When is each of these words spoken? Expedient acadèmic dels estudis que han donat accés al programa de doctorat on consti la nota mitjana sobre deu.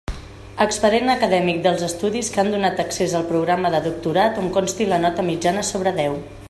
Expedient 0.63 1.11
acadèmic 1.15 1.59
dels 1.67 1.83
estudis 1.89 2.33
que 2.37 2.41
han 2.45 2.51
donat 2.55 2.81
accés 2.85 3.15
al 3.21 3.29
programa 3.35 3.73
de 3.77 3.83
doctorat 3.91 4.43
on 4.45 4.53
consti 4.61 4.93
la 4.93 5.03
nota 5.05 5.29
mitjana 5.33 5.71
sobre 5.75 5.97
deu. 6.05 6.23